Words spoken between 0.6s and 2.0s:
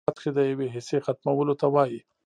حصې ختمولو ته وايي.